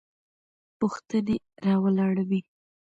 پوښتنې 0.79 1.35
راولاړوي. 1.65 2.39